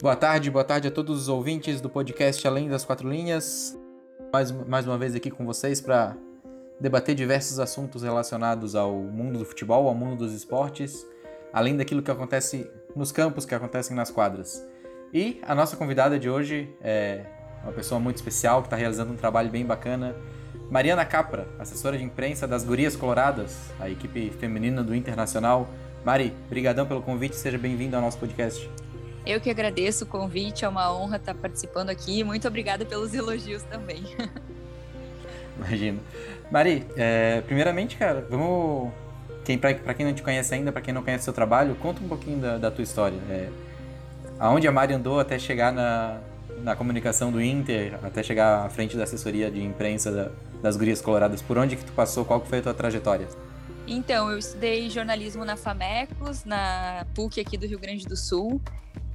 [0.00, 3.76] Boa tarde, boa tarde a todos os ouvintes do podcast Além das Quatro Linhas.
[4.32, 6.16] Mais, mais uma vez aqui com vocês para
[6.78, 11.04] debater diversos assuntos relacionados ao mundo do futebol, ao mundo dos esportes,
[11.52, 14.64] além daquilo que acontece nos campos, que acontecem nas quadras.
[15.12, 17.24] E a nossa convidada de hoje é
[17.64, 20.14] uma pessoa muito especial que está realizando um trabalho bem bacana.
[20.70, 25.68] Mariana Capra, assessora de imprensa das Gurias Coloradas, a equipe feminina do Internacional.
[26.04, 28.70] Mari, brigadão pelo convite, seja bem-vindo ao nosso podcast.
[29.28, 32.24] Eu que agradeço o convite, é uma honra estar participando aqui.
[32.24, 34.02] Muito obrigada pelos elogios também.
[35.54, 36.00] Imagino.
[36.50, 38.90] Mari, é, primeiramente, cara, vamos.
[39.44, 42.08] Quem, para quem não te conhece ainda, para quem não conhece seu trabalho, conta um
[42.08, 43.18] pouquinho da, da tua história.
[43.28, 43.50] É,
[44.38, 46.20] aonde a Mari andou até chegar na,
[46.62, 50.30] na comunicação do Inter, até chegar à frente da assessoria de imprensa da,
[50.62, 51.42] das Gurias Coloradas.
[51.42, 52.24] Por onde que tu passou?
[52.24, 53.28] Qual foi a tua trajetória?
[53.86, 58.58] Então, eu estudei jornalismo na FAMECOS, na PUC aqui do Rio Grande do Sul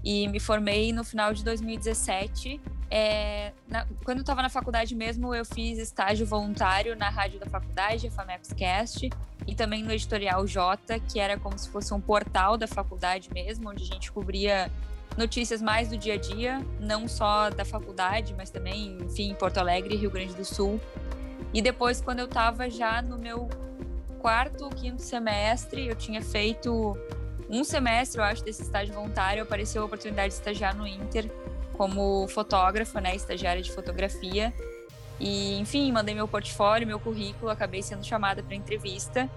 [0.03, 2.59] e me formei no final de 2017.
[2.91, 7.45] É, na, quando eu estava na faculdade mesmo, eu fiz estágio voluntário na rádio da
[7.45, 9.09] faculdade, a Famex Cast,
[9.47, 13.69] e também no editorial J, que era como se fosse um portal da faculdade mesmo,
[13.69, 14.69] onde a gente cobria
[15.17, 19.95] notícias mais do dia a dia, não só da faculdade, mas também, enfim, Porto Alegre,
[19.95, 20.79] Rio Grande do Sul.
[21.53, 23.47] E depois, quando eu estava já no meu
[24.19, 26.97] quarto ou quinto semestre, eu tinha feito
[27.53, 31.29] um semestre, eu acho, desse estágio voluntário, apareceu a oportunidade de estagiar no Inter
[31.73, 34.53] como fotógrafa, né, estagiária de fotografia.
[35.19, 39.29] E, enfim, mandei meu portfólio, meu currículo, acabei sendo chamada para entrevista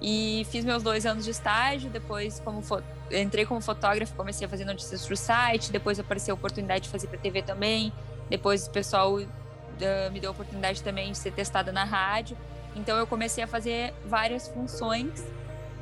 [0.00, 1.88] e fiz meus dois anos de estágio.
[1.88, 2.62] Depois, como
[3.10, 5.72] entrei como fotógrafa, comecei a fazer notícias para o site.
[5.72, 7.92] Depois apareceu a oportunidade de fazer para TV também.
[8.28, 12.36] Depois o pessoal uh, me deu a oportunidade também de ser testada na rádio.
[12.76, 15.24] Então eu comecei a fazer várias funções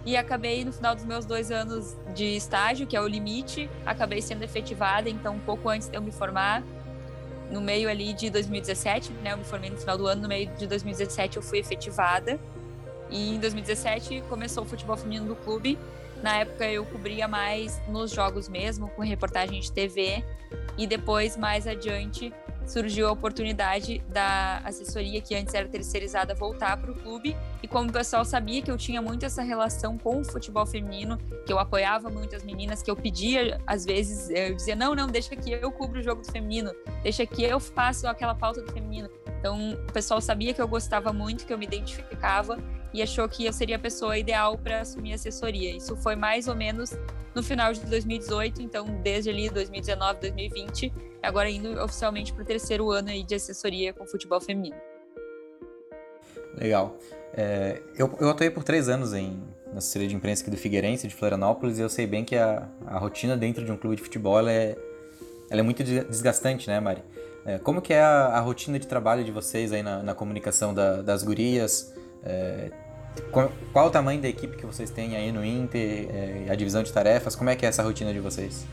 [0.05, 4.22] e acabei no final dos meus dois anos de estágio, que é o limite, acabei
[4.22, 6.62] sendo efetivada, então um pouco antes de eu me formar,
[7.50, 10.47] no meio ali de 2017, né, eu me formei no final do ano, no meio
[10.56, 12.38] de 2017 eu fui efetivada,
[13.11, 15.78] e em 2017 começou o futebol feminino do clube,
[16.22, 20.25] na época eu cobria mais nos jogos mesmo, com reportagem de TV,
[20.78, 22.32] e depois mais adiante
[22.66, 27.91] surgiu a oportunidade da assessoria que antes era terceirizada voltar para o clube e como
[27.91, 31.59] o pessoal sabia que eu tinha muito essa relação com o futebol feminino, que eu
[31.59, 35.70] apoiava muitas meninas, que eu pedia às vezes, eu dizia não, não, deixa que eu
[35.72, 36.72] cubro o jogo do feminino,
[37.03, 39.09] deixa que eu faço aquela pauta do feminino.
[39.38, 42.59] Então o pessoal sabia que eu gostava muito, que eu me identificava
[42.92, 45.74] e achou que eu seria a pessoa ideal para assumir assessoria.
[45.74, 46.90] Isso foi mais ou menos
[47.34, 50.92] no final de 2018, então desde ali 2019, 2020,
[51.22, 54.76] agora indo oficialmente para o terceiro ano aí de assessoria com futebol feminino.
[56.56, 56.96] Legal.
[57.32, 59.40] É, eu, eu atuei por três anos em,
[59.72, 62.68] na assessoria de imprensa aqui do Figueirense, de Florianópolis, e eu sei bem que a,
[62.86, 64.76] a rotina dentro de um clube de futebol é,
[65.48, 67.02] ela é muito desgastante, né, Mari?
[67.44, 70.74] É, como que é a, a, rotina de trabalho de vocês aí na, na comunicação
[70.74, 71.94] da, das gurias?
[72.25, 72.70] É,
[73.31, 76.82] qual, qual, o tamanho da equipe que vocês têm aí no Inter, é, a divisão
[76.82, 77.34] de tarefas?
[77.34, 78.66] Como é que é essa rotina de vocês?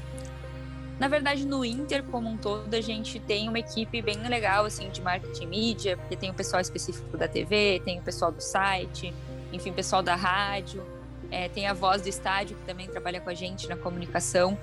[0.99, 4.89] Na verdade, no Inter como um todo, a gente tem uma equipe bem legal, assim,
[4.89, 9.13] de marketing mídia, porque tem o pessoal específico da TV, tem o pessoal do site,
[9.53, 10.83] enfim, pessoal da rádio,
[11.29, 14.57] é, tem a voz do estádio, que também trabalha com a gente na comunicação,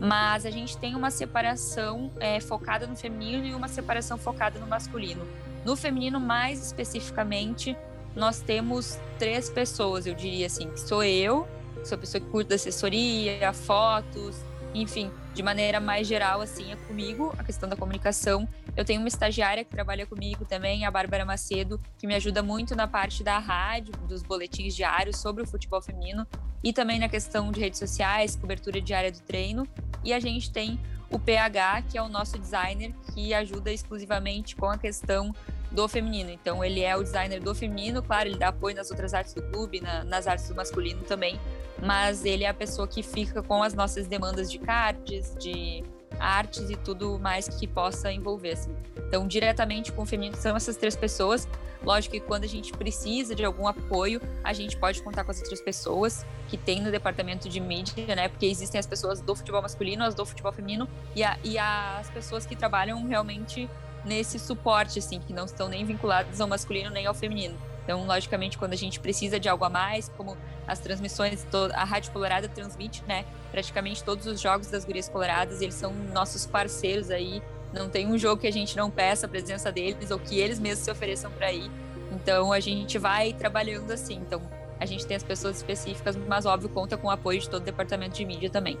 [0.00, 4.66] mas a gente tem uma separação é, focada no feminino e uma separação focada no
[4.66, 5.26] masculino.
[5.64, 7.76] No feminino, mais especificamente,
[8.14, 11.46] nós temos três pessoas, eu diria assim, que sou eu,
[11.84, 14.36] sou a pessoa que curta assessoria, fotos,
[14.74, 18.48] enfim, de maneira mais geral, assim, é comigo, a questão da comunicação.
[18.76, 22.74] Eu tenho uma estagiária que trabalha comigo também, a Bárbara Macedo, que me ajuda muito
[22.74, 26.26] na parte da rádio, dos boletins diários sobre o futebol feminino
[26.62, 29.66] e também na questão de redes sociais, cobertura diária do treino.
[30.04, 30.78] E a gente tem
[31.10, 35.34] o PH, que é o nosso designer, que ajuda exclusivamente com a questão
[35.70, 36.30] do feminino.
[36.30, 39.42] Então, ele é o designer do feminino, claro, ele dá apoio nas outras artes do
[39.42, 41.38] clube, na, nas artes do masculino também,
[41.80, 45.84] mas ele é a pessoa que fica com as nossas demandas de cards, de
[46.18, 48.52] artes e tudo mais que possa envolver.
[48.52, 48.74] Assim.
[48.96, 51.48] Então, diretamente com o feminino são essas três pessoas.
[51.82, 55.38] Lógico que quando a gente precisa de algum apoio, a gente pode contar com as
[55.38, 58.28] outras pessoas que tem no departamento de mídia, né?
[58.28, 60.86] Porque existem as pessoas do futebol masculino, as do futebol feminino
[61.16, 63.68] e, a, e as pessoas que trabalham realmente
[64.04, 67.56] nesse suporte, assim, que não estão nem vinculados ao masculino nem ao feminino.
[67.90, 71.44] Então, logicamente, quando a gente precisa de algo a mais, como as transmissões,
[71.74, 76.46] a Rádio Colorada transmite, né, praticamente todos os jogos das Gurias Coloradas, eles são nossos
[76.46, 77.42] parceiros aí.
[77.72, 80.60] Não tem um jogo que a gente não peça a presença deles ou que eles
[80.60, 81.68] mesmos se ofereçam para ir.
[82.12, 84.14] Então, a gente vai trabalhando assim.
[84.14, 84.40] Então,
[84.78, 87.64] a gente tem as pessoas específicas, mas óbvio conta com o apoio de todo o
[87.64, 88.78] departamento de mídia também.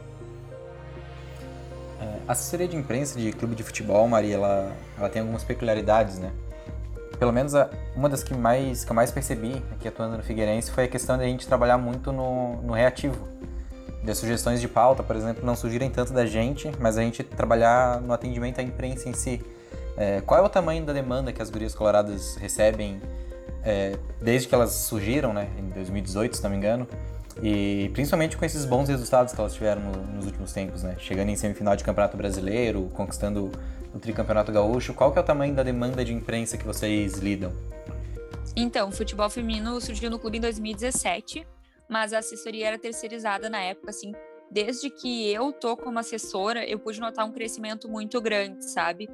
[2.28, 6.30] A assessoria de imprensa de clube de futebol, Maria, ela, ela tem algumas peculiaridades, né?
[7.20, 10.70] Pelo menos a, uma das que, mais, que eu mais percebi aqui atuando no Figueirense
[10.70, 13.28] foi a questão de a gente trabalhar muito no, no reativo.
[14.02, 18.00] De sugestões de pauta, por exemplo, não surgirem tanto da gente, mas a gente trabalhar
[18.00, 19.42] no atendimento à imprensa em si.
[19.98, 23.02] É, qual é o tamanho da demanda que as gurias coloradas recebem
[23.62, 26.88] é, desde que elas surgiram, né, em 2018, se não me engano,
[27.42, 31.28] e principalmente com esses bons resultados que elas tiveram no, nos últimos tempos, né, chegando
[31.28, 33.52] em semifinal de Campeonato Brasileiro, conquistando
[33.94, 34.94] o tricampeonato gaúcho.
[34.94, 37.52] Qual que é o tamanho da demanda de imprensa que vocês lidam?
[38.56, 41.46] Então, o futebol feminino surgiu no clube em 2017,
[41.88, 44.12] mas a assessoria era terceirizada na época, assim,
[44.50, 49.08] desde que eu tô como assessora, eu pude notar um crescimento muito grande, sabe?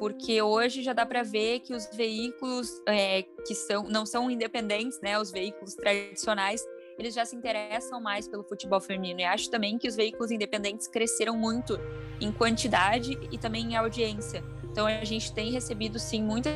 [0.00, 4.98] porque hoje já dá para ver que os veículos é, que são, não são independentes,
[5.02, 6.64] né, os veículos tradicionais,
[7.00, 9.20] eles já se interessam mais pelo futebol feminino.
[9.20, 11.80] E acho também que os veículos independentes cresceram muito
[12.20, 14.44] em quantidade e também em audiência.
[14.70, 16.54] Então a gente tem recebido sim muitas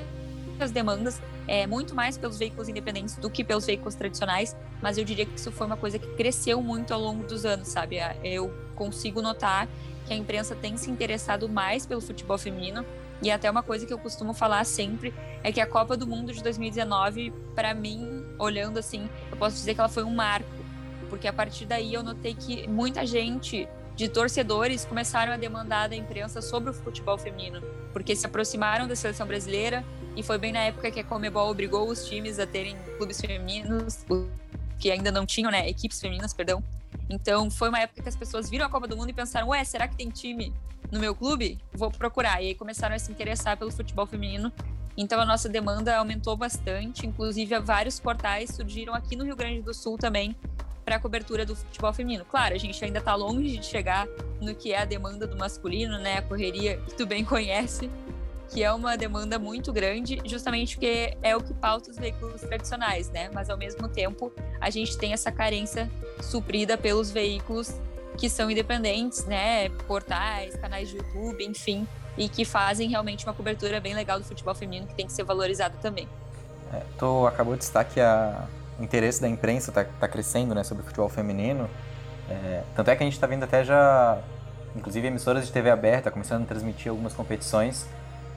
[0.71, 1.19] demandas,
[1.49, 5.35] é, muito mais pelos veículos independentes do que pelos veículos tradicionais, mas eu diria que
[5.35, 7.97] isso foi uma coisa que cresceu muito ao longo dos anos, sabe?
[8.23, 9.67] Eu consigo notar
[10.07, 12.85] que a imprensa tem se interessado mais pelo futebol feminino
[13.23, 16.33] e até uma coisa que eu costumo falar sempre é que a Copa do Mundo
[16.33, 20.49] de 2019, para mim, olhando assim, eu posso dizer que ela foi um marco,
[21.09, 25.95] porque a partir daí eu notei que muita gente de torcedores começaram a demandar da
[25.97, 27.63] imprensa sobre o futebol feminino,
[27.93, 29.85] porque se aproximaram da seleção brasileira
[30.17, 34.05] e foi bem na época que a Comebol obrigou os times a terem clubes femininos,
[34.79, 36.63] que ainda não tinham, né, equipes femininas, perdão.
[37.09, 39.63] Então foi uma época que as pessoas viram a Copa do Mundo e pensaram, ué,
[39.65, 40.53] será que tem time
[40.91, 42.43] no meu clube, vou procurar.
[42.43, 44.53] E aí começaram a se interessar pelo futebol feminino.
[44.97, 49.75] Então a nossa demanda aumentou bastante, inclusive vários portais surgiram aqui no Rio Grande do
[49.75, 50.37] Sul também
[50.85, 52.25] para a cobertura do futebol feminino.
[52.25, 54.07] Claro, a gente ainda está longe de chegar
[54.41, 56.19] no que é a demanda do masculino, né?
[56.19, 57.91] A correria que tu bem conhece,
[58.51, 63.11] que é uma demanda muito grande, justamente porque é o que pauta os veículos tradicionais,
[63.11, 63.31] né?
[63.33, 67.75] Mas ao mesmo tempo, a gente tem essa carência suprida pelos veículos
[68.17, 69.69] que são independentes, né?
[69.87, 71.87] Portais, canais de YouTube, enfim,
[72.17, 75.25] e que fazem realmente uma cobertura bem legal do futebol feminino que tem que ser
[75.25, 76.09] valorizado também.
[76.73, 78.47] É, tu acabou de destacar que a,
[78.79, 81.69] o interesse da imprensa está tá crescendo, né, sobre o futebol feminino.
[82.29, 84.19] É, tanto é que a gente está vendo até já,
[84.75, 87.87] inclusive emissoras de TV aberta começando a transmitir algumas competições,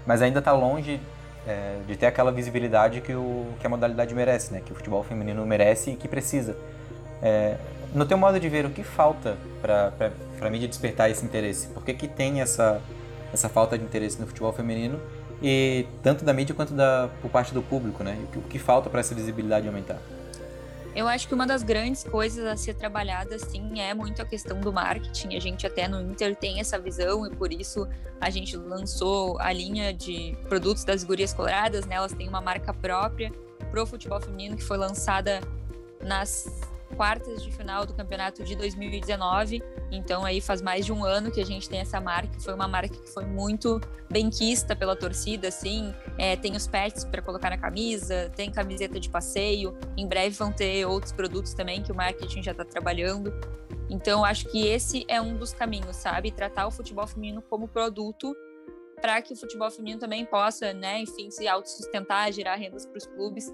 [0.07, 0.99] mas ainda está longe
[1.45, 5.03] é, de ter aquela visibilidade que, o, que a modalidade merece, né, que o futebol
[5.03, 6.55] feminino merece e que precisa.
[7.21, 7.57] É,
[7.93, 9.91] no teu modo de ver, o que falta para
[10.41, 11.67] a mídia despertar esse interesse?
[11.67, 12.81] Por que, que tem essa,
[13.33, 14.99] essa falta de interesse no futebol feminino?
[15.41, 18.17] E tanto da mídia quanto da, por parte do público, né?
[18.23, 19.99] O que, o que falta para essa visibilidade aumentar?
[20.97, 24.59] Eu acho que uma das grandes coisas a ser trabalhada, sim, é muito a questão
[24.59, 25.35] do marketing.
[25.35, 27.87] A gente até no Inter tem essa visão e por isso
[28.19, 31.97] a gente lançou a linha de produtos das gurias coloradas, né?
[31.97, 33.31] Elas têm uma marca própria
[33.69, 35.39] pro futebol feminino que foi lançada
[36.01, 39.61] nas quartas de final do campeonato de 2019.
[39.91, 42.39] Então aí faz mais de um ano que a gente tem essa marca.
[42.39, 43.79] Foi uma marca que foi muito
[44.09, 45.93] benquista pela torcida, assim.
[46.17, 49.77] É, tem os pets para colocar na camisa, tem camiseta de passeio.
[49.97, 53.33] Em breve vão ter outros produtos também que o marketing já está trabalhando.
[53.89, 56.31] Então acho que esse é um dos caminhos, sabe?
[56.31, 58.35] Tratar o futebol feminino como produto
[59.01, 63.05] para que o futebol feminino também possa, né, enfim, se autossustentar, gerar rendas para os
[63.05, 63.53] clubes.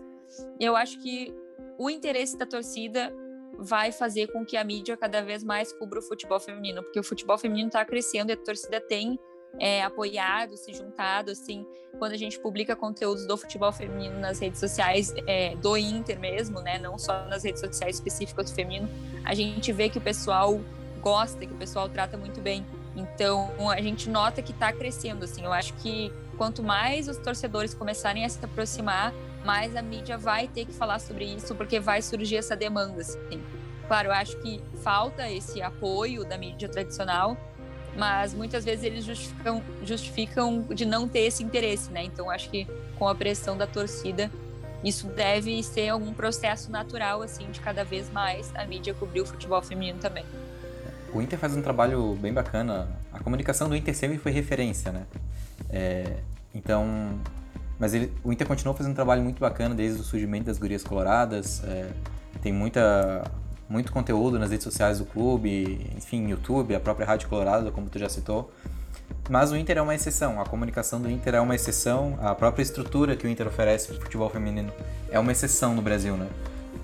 [0.59, 1.33] Eu acho que
[1.77, 3.13] o interesse da torcida
[3.57, 7.03] vai fazer com que a mídia cada vez mais cubra o futebol feminino, porque o
[7.03, 9.19] futebol feminino está crescendo e a torcida tem
[9.59, 11.65] é, apoiado, se juntado, assim,
[11.99, 16.59] quando a gente publica conteúdos do futebol feminino nas redes sociais é, do Inter mesmo,
[16.61, 18.89] né, não só nas redes sociais específicas do feminino,
[19.23, 20.59] a gente vê que o pessoal
[21.01, 22.65] gosta, que o pessoal trata muito bem.
[22.95, 27.73] Então, a gente nota que está crescendo, assim, eu acho que quanto mais os torcedores
[27.73, 32.01] começarem a se aproximar, mais a mídia vai ter que falar sobre isso, porque vai
[32.01, 33.01] surgir essa demanda.
[33.01, 33.41] Assim.
[33.87, 37.37] Claro, eu acho que falta esse apoio da mídia tradicional,
[37.95, 42.03] mas muitas vezes eles justificam, justificam de não ter esse interesse, né?
[42.03, 44.31] Então, acho que com a pressão da torcida,
[44.83, 49.25] isso deve ser algum processo natural, assim, de cada vez mais a mídia cobrir o
[49.25, 50.25] futebol feminino também.
[51.13, 52.89] O Inter faz um trabalho bem bacana.
[53.11, 55.05] A comunicação do Inter sempre foi referência, né?
[55.69, 56.17] É,
[56.55, 57.19] então,
[57.83, 60.85] mas ele, o Inter continuou fazendo um trabalho muito bacana desde o surgimento das Gurias
[60.85, 61.61] Coloradas.
[61.65, 61.89] É,
[62.41, 63.29] tem muita,
[63.67, 67.99] muito conteúdo nas redes sociais do clube, enfim, YouTube, a própria Rádio Colorado, como tu
[67.99, 68.49] já citou.
[69.29, 72.63] Mas o Inter é uma exceção, a comunicação do Inter é uma exceção, a própria
[72.63, 74.71] estrutura que o Inter oferece para o futebol feminino
[75.11, 76.29] é uma exceção no Brasil, né?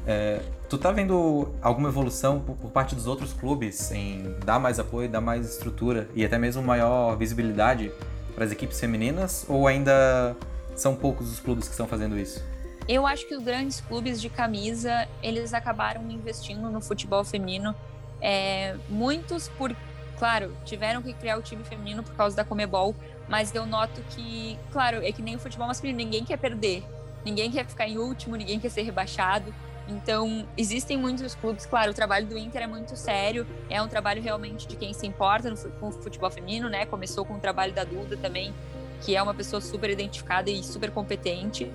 [0.06, 4.80] É, tu tá vendo alguma evolução por, por, parte dos outros clubes em dar mais
[4.80, 7.90] apoio, dar mais estrutura e até mesmo maior visibilidade
[8.36, 9.46] para as equipes femininas?
[9.48, 10.36] Ou ainda
[10.80, 12.44] são poucos os clubes que estão fazendo isso?
[12.88, 17.76] Eu acho que os grandes clubes de camisa eles acabaram investindo no futebol feminino.
[18.22, 19.76] É, muitos por,
[20.18, 22.96] claro, tiveram que criar o time feminino por causa da Comebol,
[23.28, 26.84] mas eu noto que, claro, é que nem o futebol masculino, ninguém quer perder,
[27.24, 29.54] ninguém quer ficar em último, ninguém quer ser rebaixado.
[29.88, 34.22] Então, existem muitos clubes, claro, o trabalho do Inter é muito sério, é um trabalho
[34.22, 36.86] realmente de quem se importa no, com o futebol feminino, né?
[36.86, 38.54] Começou com o trabalho da Duda também,
[39.02, 41.72] que é uma pessoa super identificada e super competente.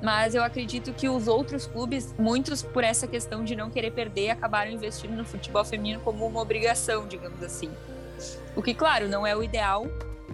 [0.00, 4.30] Mas eu acredito que os outros clubes, muitos por essa questão de não querer perder,
[4.30, 7.70] acabaram investindo no futebol feminino como uma obrigação, digamos assim.
[8.54, 9.86] O que, claro, não é o ideal,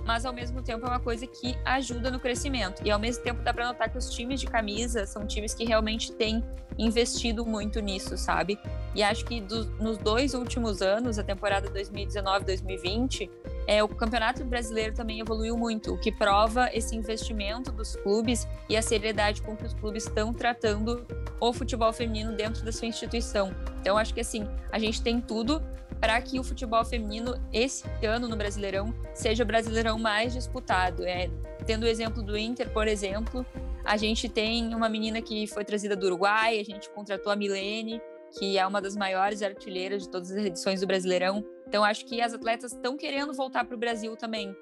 [0.05, 2.83] mas ao mesmo tempo é uma coisa que ajuda no crescimento.
[2.85, 5.65] E ao mesmo tempo dá para notar que os times de camisa são times que
[5.65, 6.45] realmente têm
[6.77, 8.59] investido muito nisso, sabe?
[8.95, 9.41] E acho que
[9.81, 13.31] nos dois últimos anos, a temporada 2019-2020,
[13.67, 18.77] é, o Campeonato Brasileiro também evoluiu muito, o que prova esse investimento dos clubes e
[18.77, 21.07] a seriedade com que os clubes estão tratando
[21.41, 23.55] o futebol feminino dentro da sua instituição.
[23.81, 25.63] Então, acho que assim, a gente tem tudo
[26.01, 31.05] para que o futebol feminino esse ano no Brasileirão seja o Brasileirão mais disputado.
[31.05, 31.31] É,
[31.65, 33.47] tendo o exemplo do Inter, por exemplo,
[33.85, 38.03] a gente tem uma menina que foi trazida do Uruguai, a gente contratou a Milene,
[38.39, 41.45] que é uma das maiores artilheiras de todas as edições do Brasileirão.
[41.75, 44.57] Então acho que as atletas estão querendo voltar para o Brasil também,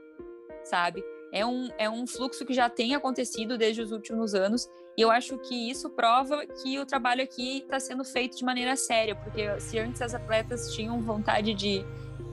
[0.64, 1.04] sabe?
[1.30, 4.66] É um, é um fluxo que já tem acontecido desde os últimos anos
[4.96, 8.76] e eu acho que isso prova que o trabalho aqui está sendo feito de maneira
[8.76, 11.84] séria, porque se antes as atletas tinham vontade de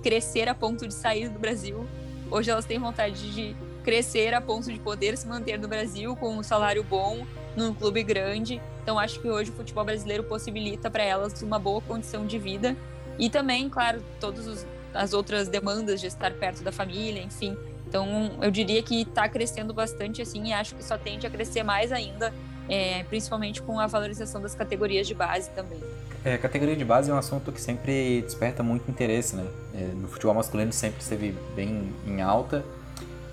[0.02, 1.86] crescer a ponto de sair do Brasil,
[2.32, 6.38] hoje elas têm vontade de crescer a ponto de poder se manter no Brasil com
[6.38, 8.62] um salário bom, num clube grande.
[8.82, 12.78] Então acho que hoje o futebol brasileiro possibilita para elas uma boa condição de vida
[13.20, 17.56] e também, claro, todas as outras demandas de estar perto da família, enfim.
[17.88, 21.64] Então eu diria que está crescendo bastante assim e acho que só tende a crescer
[21.64, 22.34] mais ainda
[22.70, 25.80] é, principalmente com a valorização das categorias de base também.
[26.24, 29.46] É, categoria de base é um assunto que sempre desperta muito interesse, né?
[29.74, 32.64] É, no futebol masculino sempre esteve bem em alta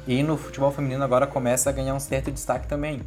[0.07, 3.03] e no futebol feminino agora começa a ganhar um certo destaque também,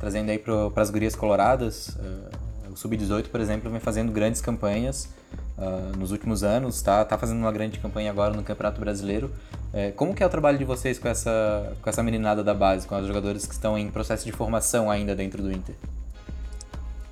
[0.00, 1.88] trazendo aí para as gurias coloradas.
[1.88, 5.08] Uh, o Sub-18, por exemplo, vem fazendo grandes campanhas
[5.58, 9.30] uh, nos últimos anos, tá, tá fazendo uma grande campanha agora no Campeonato Brasileiro.
[9.72, 12.86] É, como que é o trabalho de vocês com essa, com essa meninada da base,
[12.86, 15.74] com os jogadores que estão em processo de formação ainda dentro do Inter?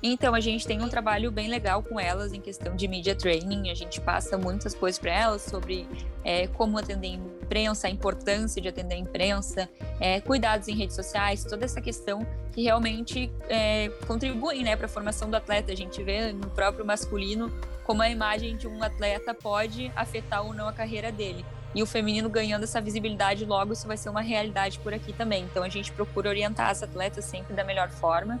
[0.05, 3.71] Então, a gente tem um trabalho bem legal com elas em questão de media training.
[3.71, 5.87] A gente passa muitas coisas para elas sobre
[6.25, 9.69] é, como atender a imprensa, a importância de atender a imprensa,
[10.01, 14.89] é, cuidados em redes sociais, toda essa questão que realmente é, contribuem né, para a
[14.89, 15.71] formação do atleta.
[15.71, 17.49] A gente vê no próprio masculino
[17.85, 21.45] como a imagem de um atleta pode afetar ou não a carreira dele.
[21.73, 25.45] E o feminino ganhando essa visibilidade, logo isso vai ser uma realidade por aqui também.
[25.45, 28.39] Então a gente procura orientar as atletas sempre da melhor forma.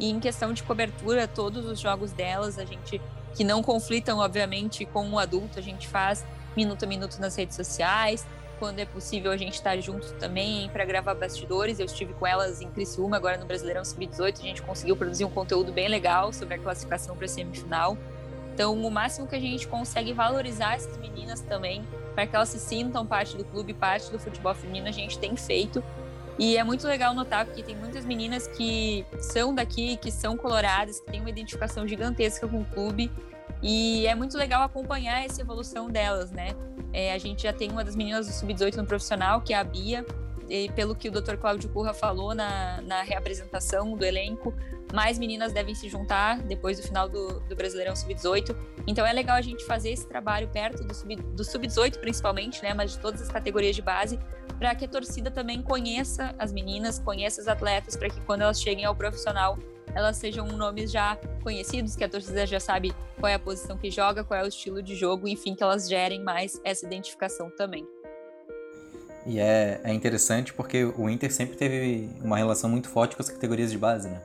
[0.00, 3.00] E em questão de cobertura, todos os jogos delas, a gente
[3.34, 6.24] que não conflitam, obviamente, com o adulto, a gente faz
[6.56, 8.26] minuto a minuto nas redes sociais.
[8.58, 11.78] Quando é possível, a gente está junto também para gravar bastidores.
[11.78, 14.38] Eu estive com elas em Criciúma, agora no Brasileirão Sub-18.
[14.38, 17.96] A gente conseguiu produzir um conteúdo bem legal sobre a classificação para a semifinal.
[18.54, 22.58] Então, o máximo que a gente consegue valorizar essas meninas também, para que elas se
[22.58, 25.82] sintam parte do clube, parte do futebol feminino, a gente tem feito.
[26.40, 30.98] E é muito legal notar porque tem muitas meninas que são daqui, que são coloradas,
[30.98, 33.12] que têm uma identificação gigantesca com o clube.
[33.62, 36.52] E é muito legal acompanhar essa evolução delas, né?
[36.94, 39.62] É, a gente já tem uma das meninas do Sub-18 no profissional, que é a
[39.62, 40.02] Bia.
[40.50, 41.36] E pelo que o Dr.
[41.36, 44.52] Cláudio Curra falou na, na reapresentação do elenco,
[44.92, 48.56] mais meninas devem se juntar depois do final do, do Brasileirão Sub-18.
[48.84, 52.74] Então é legal a gente fazer esse trabalho perto do Sub-18, sub principalmente, né?
[52.74, 54.18] Mas de todas as categorias de base,
[54.58, 58.60] para que a torcida também conheça as meninas, conheça os atletas, para que quando elas
[58.60, 59.56] cheguem ao profissional,
[59.94, 63.88] elas sejam nomes já conhecidos, que a torcida já sabe qual é a posição que
[63.88, 67.86] joga, qual é o estilo de jogo, enfim, que elas gerem mais essa identificação também.
[69.26, 73.28] E é, é interessante porque o Inter sempre teve uma relação muito forte com as
[73.28, 74.20] categorias de base, né?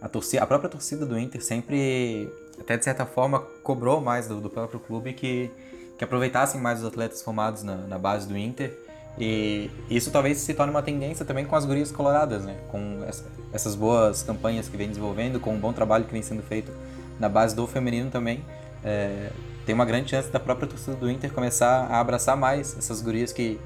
[0.00, 4.40] A, torcida, a própria torcida do Inter sempre, até de certa forma, cobrou mais do,
[4.40, 5.50] do próprio clube que,
[5.96, 8.76] que aproveitassem mais os atletas formados na, na base do Inter.
[9.18, 12.56] E isso talvez se torne uma tendência também com as gurias coloradas, né?
[12.68, 16.42] Com essa, essas boas campanhas que vem desenvolvendo, com o bom trabalho que vem sendo
[16.42, 16.70] feito
[17.18, 18.44] na base do feminino também.
[18.84, 19.30] É,
[19.64, 23.32] tem uma grande chance da própria torcida do Inter começar a abraçar mais essas gurias
[23.32, 23.58] que,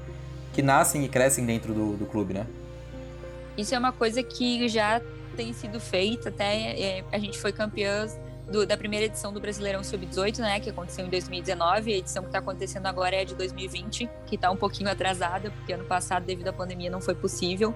[0.53, 2.47] que nascem e crescem dentro do, do clube, né?
[3.57, 5.01] Isso é uma coisa que já
[5.35, 8.07] tem sido feita, até é, a gente foi campeã
[8.49, 11.93] do, da primeira edição do Brasileirão Sub-18, né, que aconteceu em 2019.
[11.93, 15.73] A edição que está acontecendo agora é de 2020, que está um pouquinho atrasada, porque
[15.73, 17.75] ano passado, devido à pandemia, não foi possível.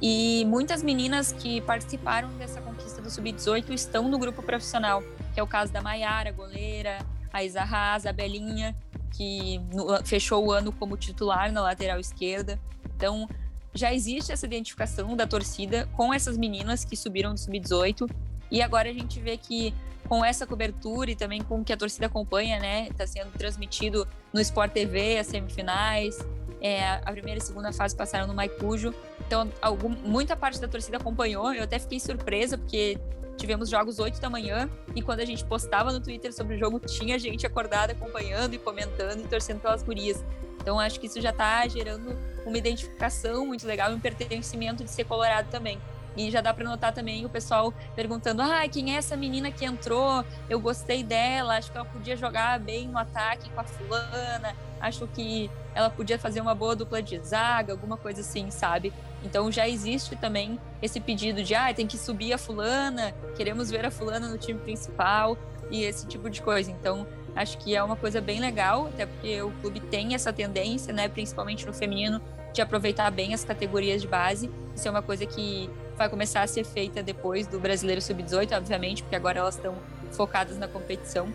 [0.00, 5.42] E muitas meninas que participaram dessa conquista do Sub-18 estão no grupo profissional, que é
[5.42, 6.98] o caso da Maiara, goleira,
[7.32, 8.76] a Haas, a Belinha,
[9.16, 9.60] que
[10.04, 12.58] fechou o ano como titular na lateral esquerda.
[12.96, 13.28] Então,
[13.72, 18.08] já existe essa identificação da torcida com essas meninas que subiram do Sub-18
[18.50, 19.74] e agora a gente vê que
[20.08, 24.06] com essa cobertura e também com o que a torcida acompanha, né, está sendo transmitido
[24.32, 26.18] no Sport TV as semifinais,
[26.64, 28.94] é, a primeira e segunda fase passaram no Maicujo,
[29.26, 31.52] então algum, muita parte da torcida acompanhou.
[31.52, 32.98] Eu até fiquei surpresa porque
[33.36, 36.80] tivemos jogos 8 da manhã e quando a gente postava no Twitter sobre o jogo
[36.80, 40.24] tinha gente acordada acompanhando e comentando e torcendo pelas gurias.
[40.58, 44.90] Então acho que isso já está gerando uma identificação muito legal e um pertencimento de
[44.90, 45.78] ser colorado também.
[46.16, 49.66] E já dá para notar também o pessoal perguntando: ah, quem é essa menina que
[49.66, 50.24] entrou?
[50.48, 55.06] Eu gostei dela, acho que ela podia jogar bem no ataque com a fulana, acho
[55.08, 58.92] que ela podia fazer uma boa dupla de zaga, alguma coisa assim, sabe?
[59.24, 63.84] Então já existe também esse pedido de: ah, tem que subir a fulana, queremos ver
[63.86, 65.38] a fulana no time principal
[65.70, 66.70] e esse tipo de coisa.
[66.70, 70.92] Então acho que é uma coisa bem legal, até porque o clube tem essa tendência,
[70.92, 72.20] né, principalmente no feminino,
[72.52, 74.50] de aproveitar bem as categorias de base.
[74.76, 79.02] Isso é uma coisa que vai começar a ser feita depois do Brasileiro Sub-18, obviamente,
[79.02, 79.74] porque agora elas estão
[80.12, 81.32] focadas na competição.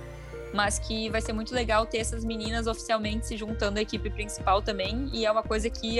[0.54, 4.62] Mas que vai ser muito legal ter essas meninas oficialmente se juntando à equipe principal
[4.62, 5.10] também.
[5.14, 5.98] E é uma coisa que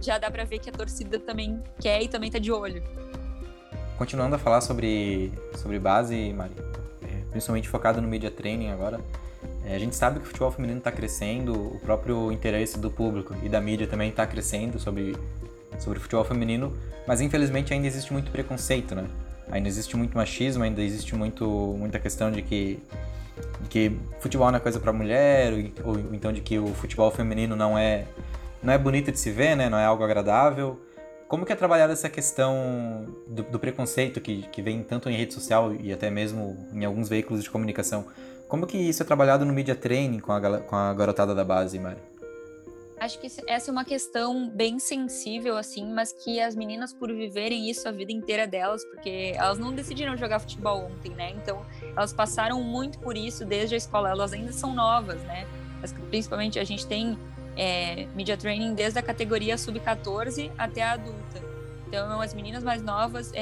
[0.00, 2.82] já dá para ver que a torcida também quer e também tá de olho.
[3.96, 6.52] Continuando a falar sobre, sobre base, Mari,
[7.02, 9.00] é, principalmente focado no media training agora,
[9.64, 13.34] é, a gente sabe que o futebol feminino está crescendo, o próprio interesse do público
[13.42, 15.16] e da mídia também está crescendo sobre,
[15.80, 16.72] sobre futebol feminino,
[17.08, 19.04] mas infelizmente ainda existe muito preconceito, né?
[19.50, 21.46] Ainda existe muito machismo, ainda existe muito,
[21.78, 22.78] muita questão de que,
[23.60, 25.52] de que futebol não é coisa para mulher,
[25.84, 28.06] ou, ou, então de que o futebol feminino não é,
[28.62, 29.68] não é bonito de se ver, né?
[29.68, 30.80] Não é algo agradável.
[31.28, 35.34] Como que é trabalhada essa questão do, do preconceito que, que vem tanto em rede
[35.34, 38.06] social e até mesmo em alguns veículos de comunicação?
[38.48, 41.78] Como que isso é trabalhado no media training com a, com a garotada da base,
[41.78, 42.00] Mari?
[43.00, 47.70] Acho que essa é uma questão bem sensível, assim, mas que as meninas, por viverem
[47.70, 51.30] isso a vida inteira delas, porque elas não decidiram jogar futebol ontem, né?
[51.30, 51.64] Então,
[51.98, 54.08] elas passaram muito por isso desde a escola.
[54.10, 55.48] Elas ainda são novas, né?
[55.80, 57.18] Mas, principalmente, a gente tem
[57.56, 61.42] é, media training desde a categoria sub-14 até a adulta.
[61.88, 63.32] Então, as meninas mais novas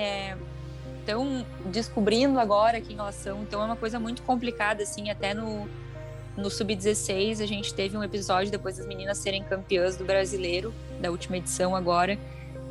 [1.01, 3.43] estão é, descobrindo agora quem elas são.
[3.43, 5.69] Então, é uma coisa muito complicada, assim, até no
[6.37, 11.11] no Sub-16, a gente teve um episódio, depois das meninas serem campeãs do brasileiro, da
[11.11, 12.19] última edição agora,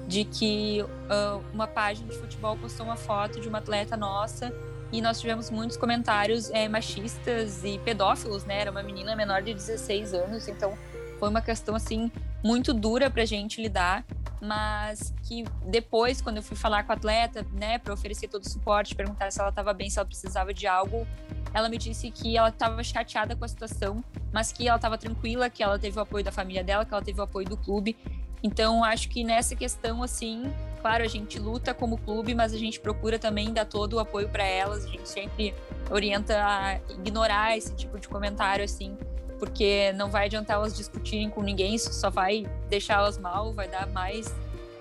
[0.08, 4.54] de que uh, uma página de futebol postou uma foto de uma atleta nossa
[4.96, 8.62] e nós tivemos muitos comentários é, machistas e pedófilos, né?
[8.62, 10.74] Era uma menina menor de 16 anos, então
[11.20, 12.10] foi uma questão assim
[12.42, 14.06] muito dura para a gente lidar,
[14.42, 18.50] mas que depois, quando eu fui falar com a atleta, né, para oferecer todo o
[18.50, 21.06] suporte, perguntar se ela estava bem, se ela precisava de algo,
[21.54, 25.50] ela me disse que ela estava chateada com a situação, mas que ela estava tranquila,
[25.50, 27.98] que ela teve o apoio da família dela, que ela teve o apoio do clube.
[28.44, 32.80] Então, acho que nessa questão, assim, claro, a gente luta como clube, mas a gente
[32.80, 34.86] procura também dar todo o apoio para elas.
[34.86, 35.56] A gente sempre
[35.90, 38.98] orienta a ignorar esse tipo de comentário, assim,
[39.40, 43.68] porque não vai adiantar elas discutirem com ninguém, isso só vai deixar elas mal, vai
[43.68, 44.34] dar mais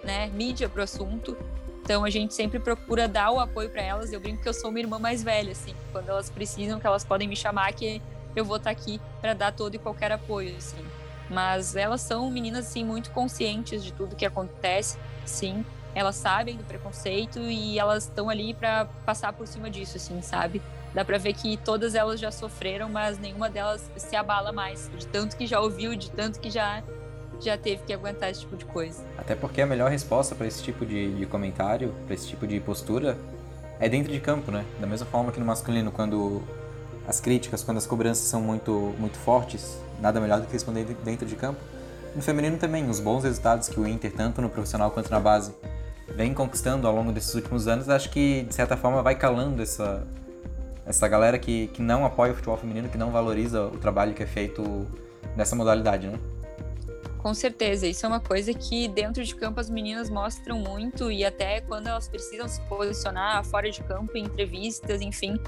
[0.02, 1.36] né, mídia pro assunto.
[1.82, 4.12] Então a gente sempre procura dar o apoio para elas.
[4.12, 7.04] Eu brinco que eu sou uma irmã mais velha, assim, quando elas precisam, que elas
[7.04, 8.00] podem me chamar, que
[8.34, 10.84] eu vou estar tá aqui para dar todo e qualquer apoio, assim.
[11.34, 15.64] Mas elas são meninas assim muito conscientes de tudo que acontece, sim.
[15.94, 20.62] Elas sabem do preconceito e elas estão ali para passar por cima disso, assim, sabe?
[20.94, 25.06] Dá para ver que todas elas já sofreram, mas nenhuma delas se abala mais, de
[25.08, 26.82] tanto que já ouviu, de tanto que já
[27.40, 29.04] já teve que aguentar esse tipo de coisa.
[29.18, 32.60] Até porque a melhor resposta para esse tipo de, de comentário, para esse tipo de
[32.60, 33.18] postura,
[33.80, 34.64] é dentro de campo, né?
[34.80, 36.44] Da mesma forma que no masculino, quando
[37.06, 41.26] as críticas, quando as cobranças são muito, muito fortes, nada melhor do que responder dentro
[41.26, 41.60] de campo.
[42.14, 45.52] No feminino também, os bons resultados que o Inter, tanto no profissional quanto na base,
[46.08, 50.06] vem conquistando ao longo desses últimos anos, acho que de certa forma vai calando essa,
[50.86, 54.22] essa galera que, que não apoia o futebol feminino, que não valoriza o trabalho que
[54.22, 54.86] é feito
[55.36, 56.18] nessa modalidade, né?
[57.18, 61.24] Com certeza, isso é uma coisa que dentro de campo as meninas mostram muito e
[61.24, 65.40] até quando elas precisam se posicionar fora de campo, em entrevistas, enfim,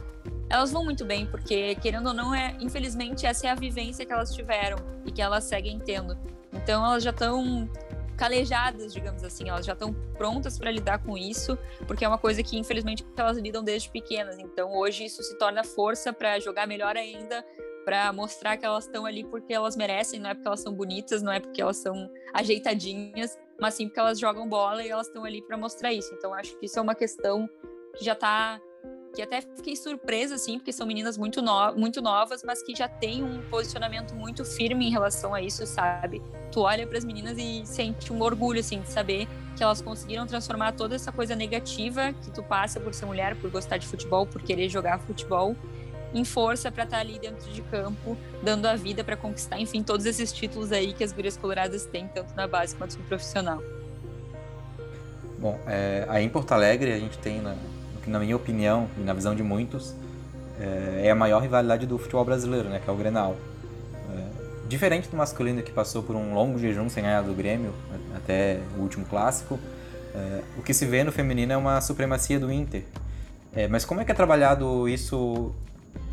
[0.49, 4.13] elas vão muito bem, porque querendo ou não, é, infelizmente essa é a vivência que
[4.13, 6.17] elas tiveram e que elas seguem tendo.
[6.53, 7.69] Então elas já estão
[8.17, 12.43] calejadas, digamos assim, elas já estão prontas para lidar com isso, porque é uma coisa
[12.43, 14.39] que infelizmente elas lidam desde pequenas.
[14.39, 17.45] Então hoje isso se torna força para jogar melhor ainda,
[17.85, 21.23] para mostrar que elas estão ali porque elas merecem, não é porque elas são bonitas,
[21.23, 25.25] não é porque elas são ajeitadinhas, mas sim porque elas jogam bola e elas estão
[25.25, 26.13] ali para mostrar isso.
[26.15, 27.49] Então acho que isso é uma questão
[27.97, 28.61] que já está
[29.17, 32.87] que até fiquei surpresa, assim, porque são meninas muito, no muito novas, mas que já
[32.87, 36.23] têm um posicionamento muito firme em relação a isso, sabe?
[36.53, 39.27] Tu olha para as meninas e sente um orgulho, assim, de saber
[39.57, 43.51] que elas conseguiram transformar toda essa coisa negativa que tu passa por ser mulher, por
[43.51, 45.57] gostar de futebol, por querer jogar futebol,
[46.13, 49.83] em força para estar tá ali dentro de campo, dando a vida para conquistar, enfim,
[49.83, 53.63] todos esses títulos aí que as gurias coloradas têm, tanto na base quanto no profissional.
[55.39, 57.55] Bom, é, aí em Porto Alegre a gente tem na,
[58.07, 59.93] que na minha opinião e na visão de muitos,
[60.61, 63.37] é, é a maior rivalidade do futebol brasileiro, né, que é o Grenal.
[64.15, 67.75] É, diferente do masculino que passou por um longo jejum sem ganhar do Grêmio,
[68.15, 69.59] até o último clássico,
[70.15, 72.85] é, o que se vê no feminino é uma supremacia do Inter.
[73.53, 75.53] É, mas como é que é trabalhado isso,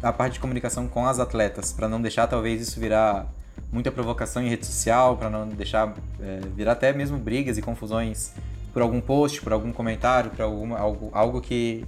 [0.01, 3.31] a parte de comunicação com as atletas, para não deixar talvez isso virar
[3.71, 8.33] muita provocação em rede social, para não deixar é, virar até mesmo brigas e confusões
[8.73, 11.85] por algum post, por algum comentário, por alguma, algo, algo que,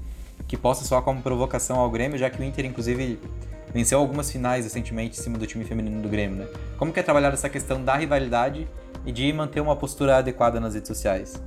[0.47, 3.19] que possa soar como provocação ao Grêmio, já que o Inter, inclusive,
[3.73, 6.47] venceu algumas finais recentemente em cima do time feminino do Grêmio, né?
[6.77, 8.67] Como que é trabalhar essa questão da rivalidade
[9.05, 11.41] e de manter uma postura adequada nas redes sociais?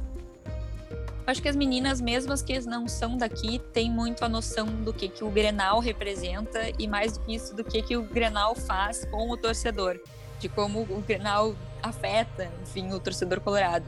[1.29, 4.95] Acho que as meninas, mesmo as que não são daqui, têm muito a noção do
[4.95, 8.55] que, que o Grenal representa e mais do que isso, do que, que o Grenal
[8.55, 10.01] faz com o torcedor,
[10.41, 13.85] de como o Grenal afeta, enfim, o torcedor colorado.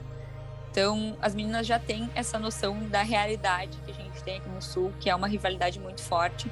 [0.70, 4.62] Então, as meninas já têm essa noção da realidade que a gente tem aqui no
[4.62, 6.50] Sul, que é uma rivalidade muito forte.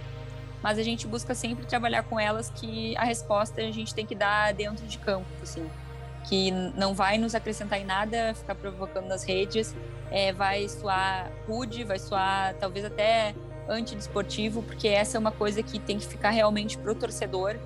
[0.60, 4.16] Mas a gente busca sempre trabalhar com elas que a resposta a gente tem que
[4.16, 5.70] dar dentro de campo, assim.
[6.28, 9.74] Que não vai nos acrescentar em nada ficar provocando nas redes,
[10.10, 13.36] é, vai soar rude, vai soar talvez até
[13.68, 17.56] antidesportivo, porque essa é uma coisa que tem que ficar realmente pro torcedor.